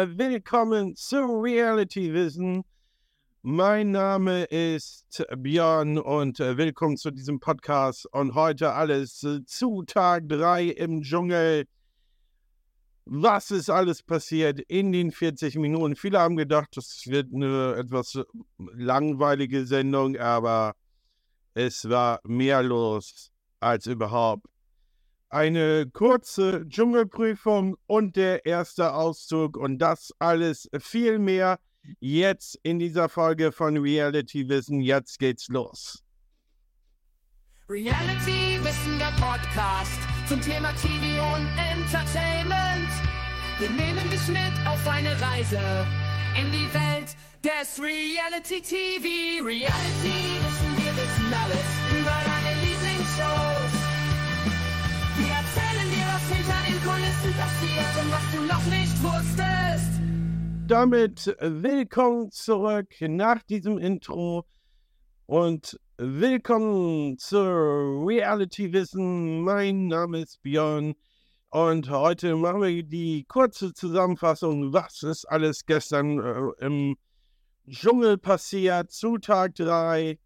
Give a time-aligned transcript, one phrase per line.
[0.00, 2.62] Willkommen zu Reality Wissen.
[3.42, 8.06] Mein Name ist Björn und äh, willkommen zu diesem Podcast.
[8.12, 11.64] Und heute alles äh, zu Tag 3 im Dschungel.
[13.06, 15.96] Was ist alles passiert in den 40 Minuten?
[15.96, 18.20] Viele haben gedacht, das wird eine etwas
[18.56, 20.76] langweilige Sendung, aber
[21.54, 24.46] es war mehr los als überhaupt
[25.30, 31.58] eine kurze Dschungelprüfung und der erste Auszug und das alles viel mehr
[32.00, 34.80] jetzt in dieser Folge von Reality Wissen.
[34.80, 36.02] Jetzt geht's los.
[37.68, 42.88] Reality Wissen, der Podcast zum Thema TV und Entertainment.
[43.58, 45.60] Wir nehmen dich mit auf eine Reise
[46.40, 49.44] in die Welt des Reality TV.
[49.44, 51.77] Reality Wissen, wir wissen alles
[58.10, 60.00] was du noch nicht wusstest.
[60.66, 64.46] Damit willkommen zurück nach diesem Intro
[65.26, 69.42] und willkommen zu Reality Wissen.
[69.42, 70.94] Mein Name ist Björn
[71.50, 76.96] und heute machen wir die kurze Zusammenfassung, was ist alles gestern äh, im
[77.68, 80.18] Dschungel passiert zu Tag 3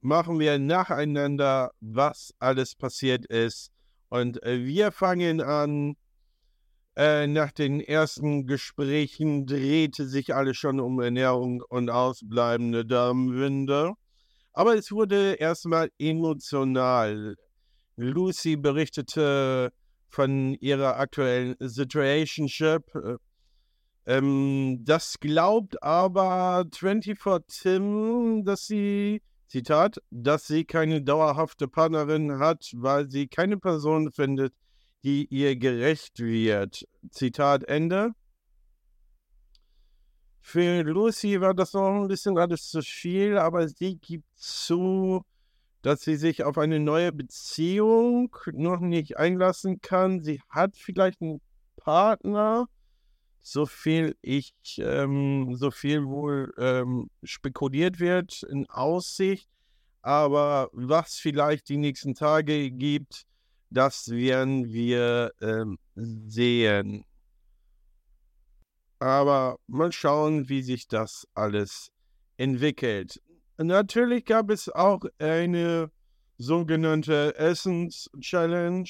[0.00, 3.72] machen wir nacheinander, was alles passiert ist.
[4.16, 5.96] Und äh, wir fangen an.
[6.96, 13.92] Äh, nach den ersten Gesprächen drehte sich alles schon um Ernährung und ausbleibende Darmwinde.
[14.54, 17.36] Aber es wurde erstmal emotional.
[17.96, 19.70] Lucy berichtete
[20.08, 22.84] von ihrer aktuellen Situationship.
[24.06, 32.70] Ähm, das glaubt aber 24 Tim, dass sie Zitat, dass sie keine dauerhafte Partnerin hat,
[32.74, 34.54] weil sie keine Person findet,
[35.04, 36.84] die ihr gerecht wird.
[37.10, 38.10] Zitat Ende.
[40.40, 45.22] Für Lucy war das noch ein bisschen alles zu viel, aber sie gibt zu,
[45.82, 50.20] dass sie sich auf eine neue Beziehung noch nicht einlassen kann.
[50.22, 51.40] Sie hat vielleicht einen
[51.76, 52.66] Partner,
[53.48, 59.48] so viel ich, ähm, so viel wohl ähm, spekuliert wird in Aussicht.
[60.02, 63.24] Aber was vielleicht die nächsten Tage gibt,
[63.70, 67.04] das werden wir ähm, sehen.
[68.98, 71.92] Aber mal schauen, wie sich das alles
[72.38, 73.22] entwickelt.
[73.58, 75.92] Natürlich gab es auch eine
[76.36, 78.88] sogenannte Essens-Challenge.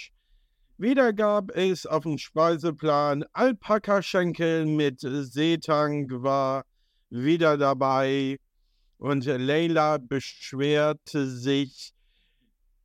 [0.79, 6.67] Wieder gab es auf dem Speiseplan Alpaka-Schenkel mit Seetank war
[7.09, 8.39] wieder dabei
[8.99, 11.95] und Leila beschwerte sich,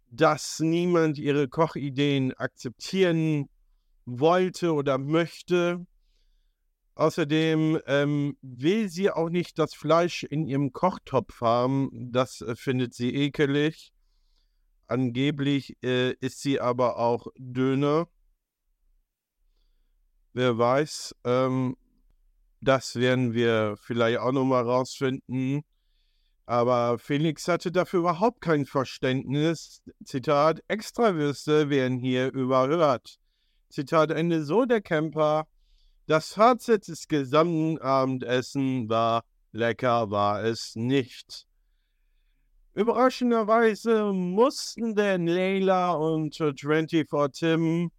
[0.10, 3.50] dass niemand ihre Kochideen akzeptieren
[4.06, 5.86] wollte oder möchte.
[6.96, 11.90] Außerdem ähm, will sie auch nicht das Fleisch in ihrem Kochtopf haben.
[12.14, 13.92] Das äh, findet sie ekelig.
[14.92, 18.10] Angeblich äh, ist sie aber auch Döner.
[20.34, 21.78] Wer weiß, ähm,
[22.60, 25.62] das werden wir vielleicht auch nochmal rausfinden.
[26.46, 29.82] Aber Felix hatte dafür überhaupt kein Verständnis.
[30.04, 33.16] Zitat, Extrawürste werden hier überhört.
[33.70, 35.48] Zitat Ende, so der Camper.
[36.06, 39.24] Das Fazit des gesamten Abendessen war,
[39.54, 41.48] lecker war es nicht.
[42.74, 47.92] Überraschenderweise mussten denn Leila und 24 Tim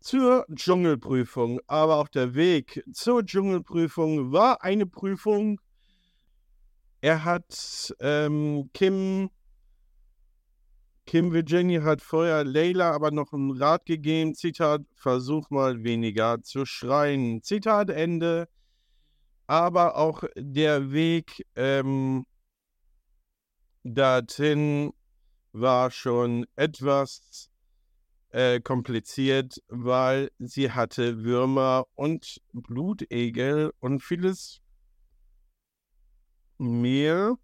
[0.00, 1.60] zur Dschungelprüfung.
[1.66, 5.60] Aber auch der Weg zur Dschungelprüfung war eine Prüfung.
[7.00, 9.30] Er hat ähm, Kim,
[11.04, 14.36] Kim Virginia hat vorher Leila aber noch einen Rat gegeben.
[14.36, 17.42] Zitat, versuch mal weniger zu schreien.
[17.42, 18.48] Zitat Ende.
[19.48, 22.24] Aber auch der Weg ähm,
[23.84, 24.92] dorthin
[25.52, 27.50] war schon etwas
[28.30, 34.60] äh, kompliziert, weil sie hatte Würmer und Blutegel und vieles
[36.58, 37.36] mehr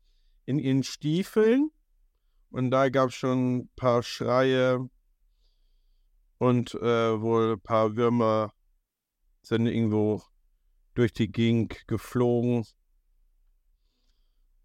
[0.47, 1.71] in ihren Stiefeln.
[2.51, 4.89] Und da gab es schon ein paar Schreie
[6.39, 8.55] und äh, wohl ein paar Würmer
[9.43, 10.23] sind irgendwo
[10.95, 12.65] durch die Gegend geflogen.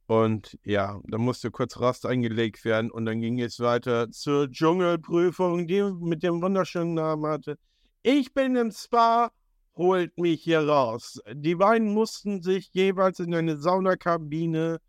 [0.06, 5.66] Und ja, da musste kurz Rast eingelegt werden und dann ging es weiter zur Dschungelprüfung,
[5.66, 7.58] die mit dem wunderschönen Namen hatte.
[8.02, 9.32] Ich bin im Spa,
[9.76, 11.22] holt mich hier raus.
[11.34, 14.80] Die beiden mussten sich jeweils in eine Saunakabine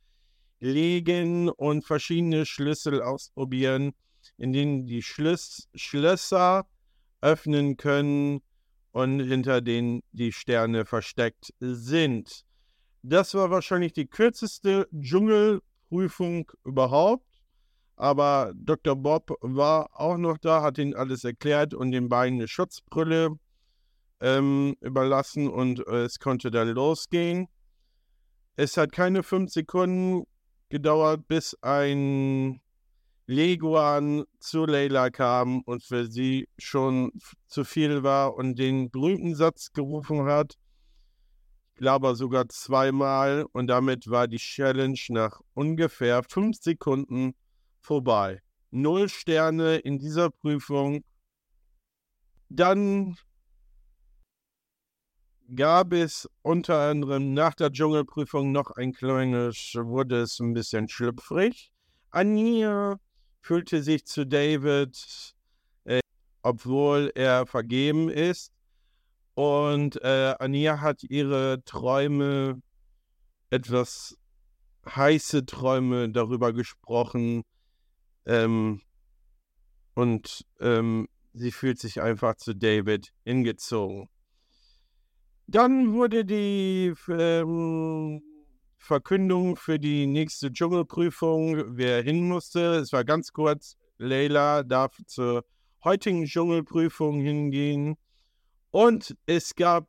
[0.59, 3.93] legen und verschiedene Schlüssel ausprobieren,
[4.37, 6.67] in denen die Schlüs Schlösser
[7.21, 8.41] öffnen können
[8.93, 12.45] und hinter denen die Sterne versteckt sind.
[13.07, 17.27] Das war wahrscheinlich die kürzeste Dschungelprüfung überhaupt.
[17.97, 18.97] Aber Dr.
[18.97, 23.39] Bob war auch noch da, hat ihnen alles erklärt und den beiden eine Schutzbrille
[24.21, 27.47] ähm, überlassen und äh, es konnte dann losgehen.
[28.57, 30.25] Es hat keine fünf Sekunden
[30.71, 32.63] gedauert, bis ein
[33.27, 37.13] Leguan zu Leila kam und für sie schon
[37.49, 40.57] zu viel war und den berühmten Satz gerufen hat.
[41.75, 47.35] Ich glaube sogar zweimal und damit war die Challenge nach ungefähr fünf Sekunden
[47.81, 48.41] vorbei.
[48.71, 51.03] Null Sterne in dieser Prüfung.
[52.49, 53.17] Dann
[55.53, 61.73] gab es unter anderem nach der Dschungelprüfung noch ein kleines, wurde es ein bisschen schlüpfrig.
[62.11, 63.01] Ania
[63.41, 65.35] fühlte sich zu David,
[65.83, 65.99] äh,
[66.43, 68.54] obwohl er vergeben ist.
[69.35, 72.61] Und äh, Ania hat ihre Träume,
[73.51, 74.17] etwas
[74.87, 77.43] heiße Träume darüber gesprochen.
[78.27, 78.81] Ähm,
[79.95, 84.09] und ähm, sie fühlt sich einfach zu David hingezogen.
[85.47, 88.23] Dann wurde die ähm,
[88.79, 92.77] Verkündung für die nächste Dschungelprüfung, wer hin musste.
[92.77, 93.77] Es war ganz kurz.
[93.99, 95.45] Leila darf zur
[95.83, 97.97] heutigen Dschungelprüfung hingehen.
[98.75, 99.87] Und es gab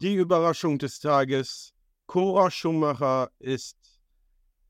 [0.00, 1.74] die Überraschung des Tages.
[2.06, 3.76] Cora Schumacher ist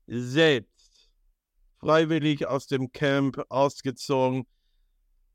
[0.07, 1.09] selbst
[1.79, 4.45] freiwillig aus dem Camp ausgezogen.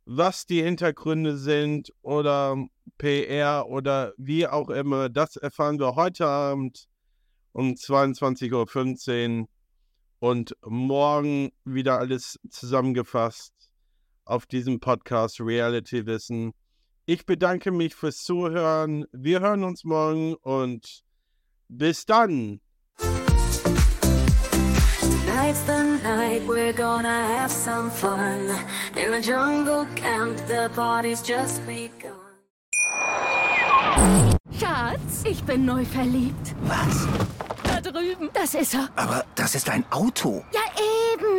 [0.05, 2.63] Was die Hintergründe sind oder
[2.99, 6.91] PR oder wie auch immer, das erfahren wir heute Abend
[7.53, 9.49] um 22.15 Uhr
[10.19, 13.55] und morgen wieder alles zusammengefasst
[14.27, 16.53] auf diesem Podcast Reality Wissen.
[17.09, 19.07] Ich bedanke mich fürs Zuhören.
[19.13, 21.05] Wir hören uns morgen und
[21.69, 22.61] bis dann.
[25.25, 28.51] Tonight's the night we're gonna have some fun.
[28.97, 32.11] In the jungle camp, the party's just begun.
[34.59, 36.57] Schatz, ich bin neu verliebt.
[36.63, 37.07] Was?
[37.63, 38.31] Da drüben.
[38.35, 38.89] Das ist er.
[38.97, 40.45] Aber das ist ein Auto.
[40.53, 40.61] Ja,